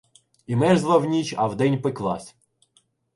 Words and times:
І 0.53 0.55
мерзла 0.61 0.97
вніч, 1.03 1.33
а 1.37 1.47
вдень 1.47 1.81
пеклась. 1.81 2.35